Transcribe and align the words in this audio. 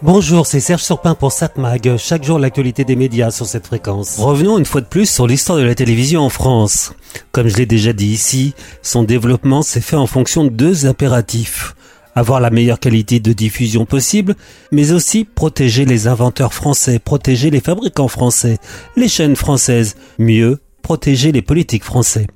Bonjour, 0.00 0.46
c'est 0.46 0.60
Serge 0.60 0.84
Surpin 0.84 1.16
pour 1.16 1.32
SatMag. 1.32 1.96
Chaque 1.96 2.22
jour, 2.22 2.38
l'actualité 2.38 2.84
des 2.84 2.94
médias 2.94 3.32
sur 3.32 3.46
cette 3.46 3.66
fréquence. 3.66 4.16
Revenons 4.18 4.56
une 4.56 4.64
fois 4.64 4.80
de 4.80 4.86
plus 4.86 5.10
sur 5.10 5.26
l'histoire 5.26 5.58
de 5.58 5.64
la 5.64 5.74
télévision 5.74 6.20
en 6.20 6.28
France. 6.28 6.92
Comme 7.32 7.48
je 7.48 7.56
l'ai 7.56 7.66
déjà 7.66 7.92
dit 7.92 8.06
ici, 8.06 8.54
son 8.80 9.02
développement 9.02 9.62
s'est 9.62 9.80
fait 9.80 9.96
en 9.96 10.06
fonction 10.06 10.44
de 10.44 10.50
deux 10.50 10.86
impératifs. 10.86 11.74
Avoir 12.14 12.38
la 12.38 12.50
meilleure 12.50 12.78
qualité 12.78 13.18
de 13.18 13.32
diffusion 13.32 13.86
possible, 13.86 14.36
mais 14.70 14.92
aussi 14.92 15.24
protéger 15.24 15.84
les 15.84 16.06
inventeurs 16.06 16.54
français, 16.54 17.00
protéger 17.00 17.50
les 17.50 17.60
fabricants 17.60 18.06
français, 18.06 18.58
les 18.96 19.08
chaînes 19.08 19.36
françaises, 19.36 19.96
mieux, 20.20 20.60
protéger 20.82 21.32
les 21.32 21.42
politiques 21.42 21.84
français. 21.84 22.28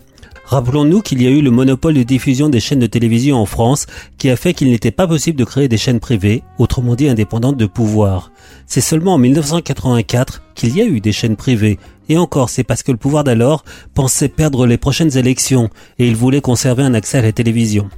Rappelons-nous 0.45 1.01
qu'il 1.03 1.23
y 1.23 1.27
a 1.27 1.31
eu 1.31 1.41
le 1.41 1.51
monopole 1.51 1.95
de 1.95 2.03
diffusion 2.03 2.49
des 2.49 2.61
chaînes 2.61 2.81
de 2.81 2.87
télévision 2.87 3.37
en 3.37 3.47
France 3.47 3.87
qui 4.19 4.29
a 4.29 4.37
fait 4.37 4.55
qu'il 4.55 4.71
n'était 4.71 4.91
pas 4.91 5.07
possible 5.07 5.39
de 5.39 5.45
créer 5.45 5.69
des 5.69 5.79
chaînes 5.79 6.01
privées, 6.01 6.43
autrement 6.59 6.95
dit 6.95 7.09
indépendantes 7.09 7.57
de 7.57 7.67
pouvoir. 7.67 8.33
C'est 8.67 8.81
seulement 8.81 9.15
en 9.15 9.19
1984 9.19 10.43
qu'il 10.55 10.77
y 10.77 10.83
a 10.83 10.85
eu 10.85 11.01
des 11.01 11.13
chaînes 11.13 11.37
privées. 11.37 11.79
Et 12.09 12.19
encore, 12.19 12.51
c'est 12.51 12.65
parce 12.65 12.83
que 12.83 12.93
le 12.93 12.99
pouvoir 12.99 13.25
d'alors 13.25 13.65
pensait 13.95 14.29
perdre 14.29 14.67
les 14.67 14.77
prochaines 14.77 15.17
élections 15.17 15.71
et 15.99 16.09
il 16.09 16.17
voulait 16.17 16.41
conserver 16.41 16.83
un 16.83 16.95
accès 16.95 17.19
à 17.19 17.23
la 17.23 17.33
télévision. 17.33 17.89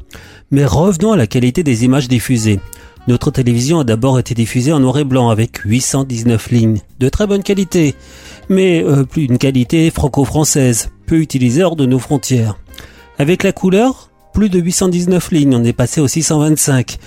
Mais 0.51 0.65
revenons 0.65 1.13
à 1.13 1.17
la 1.17 1.27
qualité 1.27 1.63
des 1.63 1.85
images 1.85 2.09
diffusées. 2.09 2.61
Notre 3.07 3.31
télévision 3.31 3.81
a 3.81 3.85
d'abord 3.85 4.19
été 4.19 4.35
diffusée 4.35 4.73
en 4.73 4.81
noir 4.81 4.99
et 4.99 5.05
blanc 5.05 5.29
avec 5.29 5.59
819 5.59 6.51
lignes, 6.51 6.81
de 7.01 7.11
très 7.11 7.27
bonne 7.27 7.43
qualité, 7.43 7.95
mais 8.49 8.83
euh, 8.83 9.05
plus 9.05 9.25
une 9.25 9.39
qualité 9.39 9.91
franco-française, 9.91 10.91
peu 11.07 11.21
utilisée 11.21 11.63
hors 11.63 11.77
de 11.77 11.87
nos 11.87 11.99
frontières. 11.99 12.59
Avec 13.19 13.43
la 13.43 13.53
couleur, 13.53 14.11
plus 14.35 14.51
de 14.51 14.59
819 14.59 15.31
lignes, 15.31 15.55
on 15.55 15.63
est 15.63 15.73
passé 15.73 16.01
aux 16.01 16.09
625. 16.09 16.99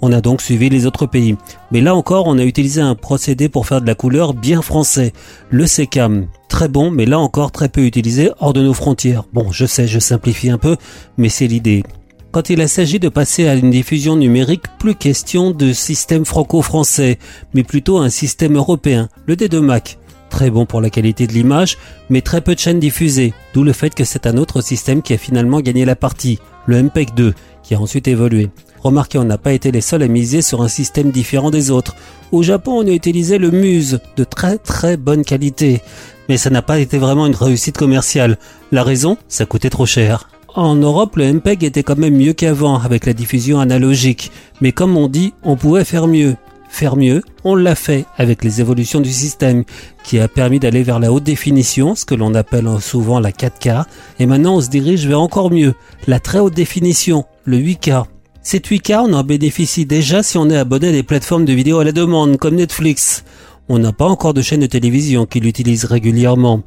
On 0.00 0.12
a 0.12 0.20
donc 0.20 0.40
suivi 0.40 0.68
les 0.68 0.86
autres 0.86 1.06
pays. 1.06 1.36
Mais 1.72 1.80
là 1.80 1.96
encore, 1.96 2.28
on 2.28 2.38
a 2.38 2.44
utilisé 2.44 2.80
un 2.80 2.94
procédé 2.94 3.48
pour 3.48 3.66
faire 3.66 3.80
de 3.80 3.86
la 3.86 3.96
couleur 3.96 4.34
bien 4.34 4.62
français, 4.62 5.12
le 5.50 5.66
SECAM. 5.66 6.28
Très 6.48 6.68
bon, 6.68 6.92
mais 6.92 7.04
là 7.04 7.18
encore 7.18 7.50
très 7.50 7.68
peu 7.68 7.84
utilisé 7.84 8.30
hors 8.38 8.52
de 8.52 8.62
nos 8.62 8.72
frontières. 8.72 9.24
Bon, 9.32 9.50
je 9.50 9.66
sais, 9.66 9.88
je 9.88 9.98
simplifie 9.98 10.48
un 10.48 10.58
peu, 10.58 10.76
mais 11.18 11.28
c'est 11.28 11.48
l'idée. 11.48 11.82
Quand 12.30 12.50
il 12.50 12.68
s'agit 12.68 13.00
de 13.00 13.08
passer 13.08 13.48
à 13.48 13.54
une 13.54 13.70
diffusion 13.70 14.14
numérique, 14.14 14.64
plus 14.78 14.94
question 14.94 15.50
de 15.50 15.72
système 15.72 16.24
franco-français, 16.24 17.18
mais 17.52 17.64
plutôt 17.64 17.98
un 17.98 18.10
système 18.10 18.56
européen, 18.56 19.08
le 19.26 19.34
D2 19.34 19.58
Mac. 19.58 19.98
Très 20.36 20.50
bon 20.50 20.66
pour 20.66 20.82
la 20.82 20.90
qualité 20.90 21.26
de 21.26 21.32
l'image, 21.32 21.78
mais 22.10 22.20
très 22.20 22.42
peu 22.42 22.54
de 22.54 22.60
chaînes 22.60 22.78
diffusées, 22.78 23.32
d'où 23.54 23.64
le 23.64 23.72
fait 23.72 23.94
que 23.94 24.04
c'est 24.04 24.26
un 24.26 24.36
autre 24.36 24.60
système 24.60 25.00
qui 25.00 25.14
a 25.14 25.16
finalement 25.16 25.60
gagné 25.60 25.86
la 25.86 25.96
partie, 25.96 26.40
le 26.66 26.82
MPEG 26.82 27.14
2, 27.14 27.32
qui 27.62 27.74
a 27.74 27.80
ensuite 27.80 28.06
évolué. 28.06 28.50
Remarquez, 28.82 29.16
on 29.16 29.24
n'a 29.24 29.38
pas 29.38 29.54
été 29.54 29.72
les 29.72 29.80
seuls 29.80 30.02
à 30.02 30.08
miser 30.08 30.42
sur 30.42 30.60
un 30.60 30.68
système 30.68 31.10
différent 31.10 31.50
des 31.50 31.70
autres. 31.70 31.96
Au 32.32 32.42
Japon, 32.42 32.82
on 32.82 32.86
a 32.86 32.90
utilisé 32.90 33.38
le 33.38 33.50
Muse, 33.50 33.98
de 34.18 34.24
très 34.24 34.58
très 34.58 34.98
bonne 34.98 35.24
qualité. 35.24 35.80
Mais 36.28 36.36
ça 36.36 36.50
n'a 36.50 36.60
pas 36.60 36.80
été 36.80 36.98
vraiment 36.98 37.26
une 37.26 37.34
réussite 37.34 37.78
commerciale. 37.78 38.36
La 38.72 38.84
raison, 38.84 39.16
ça 39.28 39.46
coûtait 39.46 39.70
trop 39.70 39.86
cher. 39.86 40.28
En 40.54 40.74
Europe, 40.74 41.16
le 41.16 41.32
MPEG 41.32 41.64
était 41.64 41.82
quand 41.82 41.96
même 41.96 42.14
mieux 42.14 42.34
qu'avant 42.34 42.78
avec 42.78 43.06
la 43.06 43.14
diffusion 43.14 43.58
analogique, 43.58 44.30
mais 44.60 44.72
comme 44.72 44.98
on 44.98 45.08
dit, 45.08 45.32
on 45.42 45.56
pouvait 45.56 45.84
faire 45.84 46.06
mieux. 46.06 46.36
Faire 46.68 46.96
mieux, 46.96 47.22
on 47.44 47.54
l'a 47.54 47.74
fait 47.74 48.04
avec 48.16 48.44
les 48.44 48.60
évolutions 48.60 49.00
du 49.00 49.12
système 49.12 49.64
qui 50.04 50.18
a 50.18 50.28
permis 50.28 50.58
d'aller 50.58 50.82
vers 50.82 51.00
la 51.00 51.12
haute 51.12 51.24
définition, 51.24 51.94
ce 51.94 52.04
que 52.04 52.14
l'on 52.14 52.34
appelle 52.34 52.68
souvent 52.80 53.20
la 53.20 53.30
4K, 53.30 53.84
et 54.18 54.26
maintenant 54.26 54.56
on 54.56 54.60
se 54.60 54.68
dirige 54.68 55.06
vers 55.06 55.20
encore 55.20 55.50
mieux, 55.50 55.74
la 56.06 56.20
très 56.20 56.38
haute 56.38 56.54
définition, 56.54 57.24
le 57.44 57.58
8K. 57.58 58.04
Cette 58.42 58.68
8K, 58.68 59.06
on 59.08 59.12
en 59.12 59.24
bénéficie 59.24 59.86
déjà 59.86 60.22
si 60.22 60.38
on 60.38 60.50
est 60.50 60.56
abonné 60.56 60.88
à 60.88 60.92
des 60.92 61.02
plateformes 61.02 61.44
de 61.44 61.52
vidéo 61.52 61.80
à 61.80 61.84
la 61.84 61.92
demande 61.92 62.36
comme 62.36 62.54
Netflix. 62.54 63.24
On 63.68 63.80
n'a 63.80 63.92
pas 63.92 64.06
encore 64.06 64.34
de 64.34 64.42
chaîne 64.42 64.60
de 64.60 64.66
télévision 64.66 65.26
qui 65.26 65.40
l'utilise 65.40 65.84
régulièrement. 65.84 66.62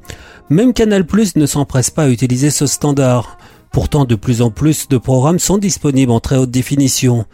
Même 0.49 0.73
Canal 0.73 1.05
Plus 1.05 1.37
ne 1.37 1.45
s'empresse 1.45 1.89
pas 1.89 2.03
à 2.03 2.09
utiliser 2.09 2.49
ce 2.49 2.67
standard. 2.67 3.37
Pourtant, 3.71 4.03
de 4.03 4.15
plus 4.15 4.41
en 4.41 4.49
plus 4.49 4.89
de 4.89 4.97
programmes 4.97 5.39
sont 5.39 5.57
disponibles 5.57 6.11
en 6.11 6.19
très 6.19 6.35
haute 6.35 6.51
définition. 6.51 7.25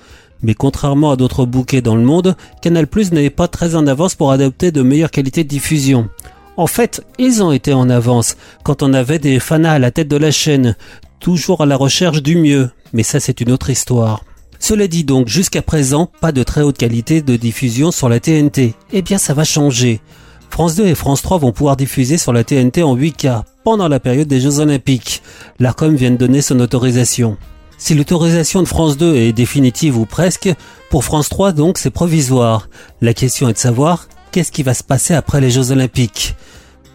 Mais 0.46 0.54
contrairement 0.54 1.10
à 1.10 1.16
d'autres 1.16 1.48
bouquets 1.48 1.82
dans 1.82 1.96
le 1.96 2.04
monde, 2.04 2.36
Canal 2.62 2.86
Plus 2.86 3.12
n'est 3.12 3.32
pas 3.32 3.48
très 3.48 3.74
en 3.74 3.88
avance 3.88 4.14
pour 4.14 4.32
adopter 4.32 4.72
de 4.72 4.84
meilleures 4.84 5.10
qualités 5.10 5.44
de 5.44 5.50
diffusion. 5.50 6.08
En 6.56 6.68
fait, 6.68 7.04
ils 7.18 7.42
ont 7.42 7.52
été 7.52 7.74
en 7.74 7.90
avance 7.90 8.38
quand 8.64 8.84
on 8.84 8.94
avait 8.94 9.18
des 9.18 9.40
fanas 9.40 9.74
à 9.74 9.80
la 9.80 9.90
tête 9.90 10.08
de 10.08 10.18
la 10.18 10.30
chaîne, 10.30 10.76
toujours 11.20 11.62
à 11.62 11.66
la 11.66 11.76
recherche 11.76 12.22
du 12.22 12.36
mieux, 12.36 12.70
mais 12.94 13.02
ça 13.02 13.20
c'est 13.20 13.42
une 13.42 13.52
autre 13.52 13.72
histoire. 13.72 14.24
Cela 14.60 14.88
dit 14.88 15.04
donc, 15.04 15.30
jusqu'à 15.30 15.64
présent, 15.64 16.12
pas 16.22 16.32
de 16.32 16.44
très 16.44 16.62
haute 16.62 16.78
qualité 16.78 17.24
de 17.24 17.38
diffusion 17.38 17.90
sur 17.90 18.08
la 18.08 18.20
TNT. 18.20 18.76
Eh 18.94 19.02
bien, 19.02 19.18
ça 19.18 19.34
va 19.34 19.46
changer. 19.46 20.00
France 20.52 20.76
2 20.76 20.86
et 20.86 20.96
France 20.96 21.24
3 21.24 21.40
vont 21.40 21.54
pouvoir 21.54 21.76
diffuser 21.76 22.20
sur 22.20 22.34
la 22.34 22.44
TNT 22.44 22.84
en 22.84 22.96
8K 22.96 23.42
pendant 23.64 23.88
la 23.88 24.00
période 24.00 24.28
des 24.28 24.40
Jeux 24.40 24.60
Olympiques. 24.60 25.24
L'ARCOM 25.60 25.96
vient 25.96 26.12
de 26.12 26.18
donner 26.18 26.44
son 26.44 26.60
autorisation. 26.60 27.36
Si 27.78 27.94
l'autorisation 27.94 28.62
de 28.62 28.68
France 28.68 28.98
2 28.98 29.16
est 29.16 29.34
définitive 29.34 29.98
ou 29.98 30.06
presque, 30.06 30.50
pour 30.90 31.04
France 31.04 31.30
3 31.30 31.52
donc 31.52 31.78
c'est 31.78 31.90
provisoire. 31.90 32.70
La 33.02 33.14
question 33.14 33.50
est 33.50 33.54
de 33.54 33.58
savoir 33.58 34.08
qu'est-ce 34.32 34.52
qui 34.52 34.64
va 34.64 34.74
se 34.74 34.84
passer 34.84 35.14
après 35.14 35.42
les 35.42 35.52
Jeux 35.52 35.72
Olympiques? 35.72 36.36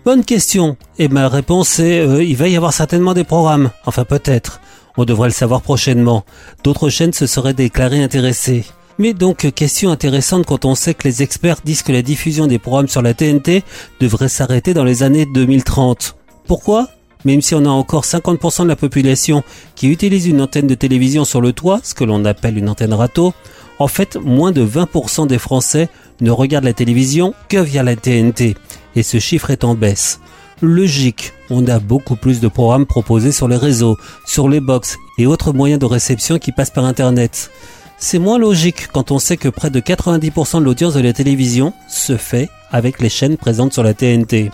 Bonne 0.05 0.25
question. 0.25 0.77
Et 0.99 1.09
ma 1.09 1.29
réponse 1.29 1.79
est 1.79 2.01
euh, 2.01 2.25
il 2.25 2.37
va 2.37 2.49
y 2.49 2.57
avoir 2.57 2.73
certainement 2.73 3.15
des 3.15 3.25
programmes. 3.25 3.71
Enfin 3.85 4.05
peut-être. 4.05 4.61
On 4.97 5.05
devrait 5.05 5.29
le 5.29 5.35
savoir 5.35 5.63
prochainement. 5.63 6.25
D'autres 6.65 6.89
chaînes 6.89 7.13
se 7.13 7.27
seraient 7.27 7.55
déclarées 7.55 8.03
intéressées. 8.03 8.65
Mais 8.99 9.15
donc, 9.15 9.51
question 9.55 9.91
intéressante 9.91 10.45
quand 10.45 10.67
on 10.67 10.75
sait 10.75 10.93
que 10.93 11.09
les 11.09 11.23
experts 11.23 11.63
disent 11.65 11.83
que 11.83 11.93
la 11.93 12.03
diffusion 12.03 12.47
des 12.47 12.59
programmes 12.59 12.89
sur 12.89 13.01
la 13.01 13.15
TNT 13.15 13.63
devrait 13.99 14.29
s'arrêter 14.29 14.75
dans 14.75 14.85
les 14.85 15.03
années 15.03 15.27
2030. 15.33 16.17
Pourquoi? 16.47 16.89
Même 17.25 17.43
si 17.43 17.55
on 17.55 17.65
a 17.65 17.69
encore 17.69 18.05
50% 18.05 18.65
de 18.65 18.69
la 18.69 18.77
population 18.77 19.43
qui 19.75 19.89
utilise 19.89 20.27
une 20.27 20.41
antenne 20.41 20.67
de 20.67 20.75
télévision 20.75 21.25
sur 21.25 21.41
le 21.41 21.53
toit, 21.53 21.81
ce 21.83 21.95
que 21.95 22.05
l'on 22.05 22.25
appelle 22.25 22.59
une 22.59 22.69
antenne 22.69 22.95
râteau, 22.95 23.35
en 23.79 23.89
fait, 23.89 24.17
moins 24.17 24.53
de 24.53 24.65
20% 24.65 25.27
des 25.27 25.39
Français 25.39 25.89
ne 26.21 26.31
regardent 26.31 26.65
la 26.65 26.75
télévision 26.75 27.35
que 27.49 27.57
via 27.57 27.83
la 27.83 27.97
TNT. 27.97 28.55
Et 28.95 29.03
ce 29.03 29.19
chiffre 29.19 29.51
est 29.51 29.65
en 29.65 29.75
baisse. 29.75 30.21
Logique, 30.63 31.33
on 31.49 31.67
a 31.67 31.79
beaucoup 31.79 32.17
plus 32.17 32.41
de 32.41 32.49
programmes 32.49 32.85
proposés 32.85 33.33
sur 33.33 33.49
les 33.49 33.57
réseaux, 33.57 33.97
sur 34.27 34.49
les 34.49 34.61
box 34.61 34.99
et 35.17 35.27
autres 35.27 35.55
moyens 35.55 35.81
de 35.81 35.87
réception 35.87 36.39
qui 36.39 36.53
passent 36.53 36.71
par 36.71 36.85
Internet. 36.85 37.51
C'est 37.97 38.19
moins 38.19 38.39
logique 38.39 38.89
quand 38.93 39.11
on 39.11 39.19
sait 39.19 39.39
que 39.39 39.49
près 39.49 39.71
de 39.71 39.81
90% 39.81 40.59
de 40.59 40.65
l'audience 40.65 40.95
de 40.95 41.01
la 41.01 41.15
télévision 41.15 41.73
se 41.89 42.17
fait 42.17 42.51
avec 42.71 43.01
les 43.01 43.09
chaînes 43.09 43.39
présentes 43.39 43.73
sur 43.73 43.83
la 43.83 43.95
TNT. 43.95 44.51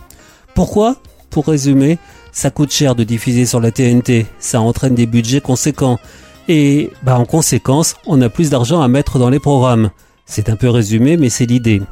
Pourquoi? 0.54 0.96
Pour 1.36 1.48
résumer, 1.48 1.98
ça 2.32 2.48
coûte 2.48 2.72
cher 2.72 2.94
de 2.94 3.04
diffuser 3.04 3.44
sur 3.44 3.60
la 3.60 3.70
TNT, 3.70 4.24
ça 4.38 4.62
entraîne 4.62 4.94
des 4.94 5.04
budgets 5.04 5.42
conséquents. 5.42 5.98
Et 6.48 6.88
bah 7.02 7.18
en 7.18 7.26
conséquence, 7.26 7.94
on 8.06 8.22
a 8.22 8.30
plus 8.30 8.48
d'argent 8.48 8.80
à 8.80 8.88
mettre 8.88 9.18
dans 9.18 9.28
les 9.28 9.38
programmes. 9.38 9.90
C'est 10.24 10.48
un 10.48 10.56
peu 10.56 10.70
résumé, 10.70 11.18
mais 11.18 11.28
c'est 11.28 11.44
l'idée. 11.44 11.82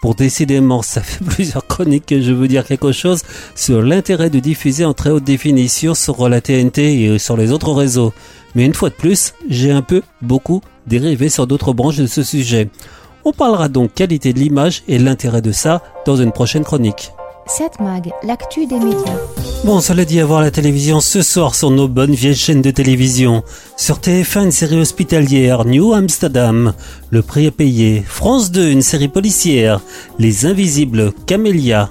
Pour 0.00 0.14
décidément, 0.14 0.80
ça 0.80 1.00
fait 1.00 1.24
plusieurs 1.28 1.66
chroniques 1.66 2.06
que 2.06 2.22
je 2.22 2.30
veux 2.30 2.46
dire 2.46 2.64
quelque 2.64 2.92
chose 2.92 3.22
sur 3.56 3.82
l'intérêt 3.82 4.30
de 4.30 4.38
diffuser 4.38 4.84
en 4.84 4.94
très 4.94 5.10
haute 5.10 5.24
définition 5.24 5.94
sur 5.94 6.28
la 6.28 6.40
TNT 6.40 7.02
et 7.02 7.18
sur 7.18 7.36
les 7.36 7.50
autres 7.50 7.72
réseaux. 7.72 8.12
Mais 8.54 8.64
une 8.64 8.74
fois 8.74 8.90
de 8.90 8.94
plus, 8.94 9.34
j'ai 9.50 9.72
un 9.72 9.82
peu, 9.82 10.02
beaucoup, 10.22 10.60
dérivé 10.86 11.30
sur 11.30 11.48
d'autres 11.48 11.72
branches 11.72 11.96
de 11.96 12.06
ce 12.06 12.22
sujet. 12.22 12.68
On 13.24 13.32
parlera 13.32 13.68
donc 13.68 13.92
qualité 13.92 14.32
de 14.32 14.38
l'image 14.38 14.84
et 14.86 15.00
l'intérêt 15.00 15.42
de 15.42 15.50
ça 15.50 15.82
dans 16.06 16.14
une 16.14 16.30
prochaine 16.30 16.62
chronique. 16.62 17.10
7 17.46 17.80
Mag, 17.80 18.10
l'actu 18.22 18.66
des 18.66 18.78
médias. 18.78 19.18
Bon, 19.64 19.80
cela 19.80 20.04
dit, 20.04 20.18
à 20.20 20.24
voir 20.24 20.40
la 20.40 20.50
télévision 20.50 21.00
ce 21.00 21.20
soir 21.20 21.54
sur 21.54 21.70
nos 21.70 21.88
bonnes 21.88 22.14
vieilles 22.14 22.34
chaînes 22.34 22.62
de 22.62 22.70
télévision. 22.70 23.42
Sur 23.76 23.98
TF1, 23.98 24.44
une 24.44 24.50
série 24.50 24.76
hospitalière, 24.76 25.64
New 25.64 25.92
Amsterdam, 25.92 26.72
Le 27.10 27.22
prix 27.22 27.46
à 27.46 27.50
payer. 27.50 28.02
France 28.06 28.50
2, 28.50 28.70
une 28.70 28.82
série 28.82 29.08
policière, 29.08 29.80
Les 30.18 30.46
Invisibles, 30.46 31.12
Camélia. 31.26 31.90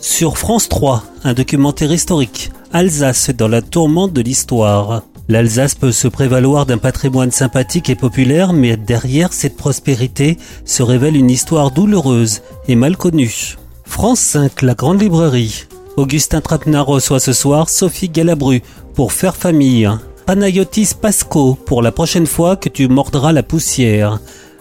Sur 0.00 0.36
France 0.36 0.68
3, 0.68 1.02
un 1.24 1.34
documentaire 1.34 1.92
historique, 1.92 2.50
Alsace 2.72 3.30
dans 3.30 3.48
la 3.48 3.62
tourmente 3.62 4.12
de 4.12 4.20
l'histoire. 4.20 5.02
L'Alsace 5.28 5.76
peut 5.76 5.92
se 5.92 6.08
prévaloir 6.08 6.66
d'un 6.66 6.78
patrimoine 6.78 7.30
sympathique 7.30 7.88
et 7.88 7.94
populaire, 7.94 8.52
mais 8.52 8.76
derrière 8.76 9.32
cette 9.32 9.56
prospérité 9.56 10.38
se 10.64 10.82
révèle 10.82 11.16
une 11.16 11.30
histoire 11.30 11.70
douloureuse 11.70 12.42
et 12.66 12.74
mal 12.74 12.96
connue. 12.96 13.56
France 14.00 14.20
5, 14.20 14.62
la 14.62 14.72
grande 14.72 15.02
librairie. 15.02 15.66
Augustin 15.98 16.40
Trapenard 16.40 16.86
reçoit 16.86 17.20
ce 17.20 17.34
soir 17.34 17.68
Sophie 17.68 18.08
Galabru 18.08 18.62
pour 18.94 19.12
faire 19.12 19.36
famille. 19.36 19.90
Panayotis 20.24 20.94
Pasco 20.98 21.52
pour 21.66 21.82
la 21.82 21.92
prochaine 21.92 22.26
fois 22.26 22.56
que 22.56 22.70
tu 22.70 22.88
mordras 22.88 23.32
la 23.32 23.42
poussière. 23.42 24.18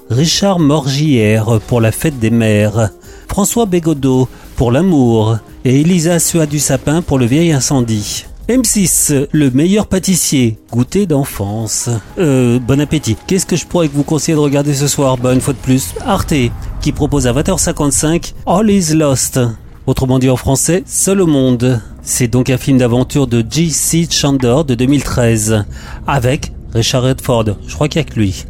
Richard 0.09 0.59
Morgière 0.59 1.61
pour 1.67 1.79
la 1.79 1.93
fête 1.93 2.19
des 2.19 2.31
mères. 2.31 2.89
François 3.29 3.65
Bégodeau 3.65 4.27
pour 4.57 4.73
l'amour. 4.73 5.37
Et 5.63 5.79
Elisa 5.79 6.19
Suat 6.19 6.45
du 6.45 6.59
Sapin 6.59 7.01
pour 7.01 7.17
le 7.17 7.25
vieil 7.25 7.53
incendie. 7.53 8.25
M6, 8.49 9.27
le 9.31 9.51
meilleur 9.51 9.85
pâtissier, 9.85 10.57
goûter 10.71 11.05
d'enfance. 11.05 11.87
Euh, 12.17 12.57
bon 12.57 12.81
appétit. 12.81 13.15
Qu'est-ce 13.27 13.45
que 13.45 13.55
je 13.55 13.67
pourrais 13.67 13.87
vous 13.87 14.01
conseiller 14.01 14.33
de 14.33 14.39
regarder 14.39 14.73
ce 14.73 14.87
soir? 14.87 15.17
Bah, 15.17 15.35
une 15.35 15.39
fois 15.39 15.53
de 15.53 15.59
plus, 15.59 15.93
Arte. 16.03 16.33
qui 16.81 16.91
propose 16.91 17.27
à 17.27 17.33
20h55 17.33 18.33
All 18.47 18.71
is 18.71 18.95
Lost. 18.95 19.39
Autrement 19.85 20.17
dit 20.17 20.31
en 20.31 20.35
français, 20.35 20.81
Seul 20.87 21.21
au 21.21 21.27
monde. 21.27 21.79
C'est 22.01 22.27
donc 22.27 22.49
un 22.49 22.57
film 22.57 22.79
d'aventure 22.79 23.27
de 23.27 23.45
G.C. 23.47 24.07
Chandor 24.09 24.65
de 24.65 24.73
2013 24.73 25.65
avec 26.07 26.51
Richard 26.73 27.03
Redford. 27.03 27.55
Je 27.67 27.75
crois 27.75 27.87
qu'il 27.87 28.01
y 28.01 28.03
a 28.03 28.07
que 28.07 28.19
lui. 28.19 28.45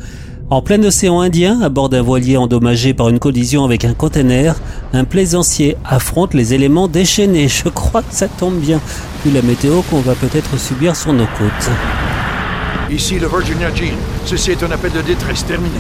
En 0.52 0.64
plein 0.64 0.82
océan 0.82 1.22
Indien, 1.22 1.62
à 1.62 1.70
bord 1.70 1.90
d'un 1.90 2.02
voilier 2.02 2.36
endommagé 2.36 2.96
par 2.96 3.10
une 3.10 3.20
collision 3.20 3.66
avec 3.66 3.86
un 3.86 3.94
container, 3.94 4.56
un 4.94 5.04
plaisancier 5.04 5.78
affronte 5.86 6.34
les 6.34 6.56
éléments 6.56 6.88
déchaînés. 6.88 7.48
Je 7.48 7.70
crois 7.70 8.02
que 8.02 8.16
ça 8.16 8.28
tombe 8.28 8.56
bien, 8.56 8.82
vu 9.24 9.32
la 9.32 9.44
météo 9.44 9.84
qu'on 9.84 10.00
va 10.00 10.16
peut-être 10.16 10.58
subir 10.60 10.96
sur 10.96 11.14
nos 11.14 11.28
côtes. 11.38 11.70
Ici 12.90 13.20
le 13.20 13.28
Virginia 13.28 13.70
Gene. 13.76 13.94
Ceci 14.26 14.50
est 14.50 14.64
un 14.64 14.72
appel 14.72 14.92
de 14.92 15.02
détresse 15.02 15.46
terminé. 15.46 15.78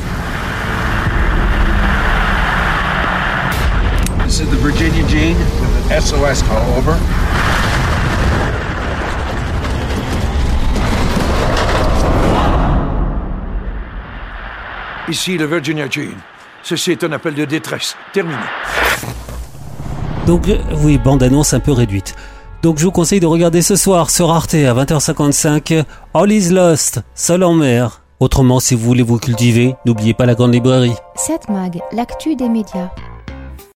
This 4.27 4.41
is 4.41 4.45
the 4.45 4.61
Virginia 4.61 5.03
Gene 5.07 5.35
with 5.35 5.91
an 5.91 5.99
SOS 5.99 6.43
call 6.43 6.61
over. 6.77 6.95
Ici 15.09 15.39
le 15.39 15.47
Virginia 15.47 15.89
Gene. 15.89 16.13
Ceci 16.61 16.91
est 16.91 17.03
un 17.03 17.11
appel 17.11 17.33
de 17.33 17.43
détresse 17.43 17.95
terminé. 18.13 18.37
Donc, 20.27 20.47
oui, 20.83 20.99
bande-annonce 20.99 21.55
un 21.55 21.59
peu 21.59 21.71
réduite. 21.71 22.15
Donc, 22.61 22.77
je 22.77 22.85
vous 22.85 22.91
conseille 22.91 23.19
de 23.19 23.25
regarder 23.25 23.63
ce 23.63 23.75
soir 23.75 24.11
sur 24.11 24.29
Arte 24.29 24.53
à 24.53 24.73
20h55 24.75 25.83
All 26.13 26.31
is 26.31 26.49
Lost, 26.49 27.01
Seul 27.15 27.43
en 27.43 27.55
mer. 27.55 28.03
Autrement, 28.19 28.59
si 28.59 28.75
vous 28.75 28.85
voulez 28.85 29.01
vous 29.01 29.17
cultiver, 29.17 29.73
n'oubliez 29.83 30.13
pas 30.13 30.27
la 30.27 30.35
grande 30.35 30.53
librairie. 30.53 30.93
7 31.15 31.49
Mag, 31.49 31.79
l'actu 31.91 32.35
des 32.35 32.49
médias. 32.49 32.91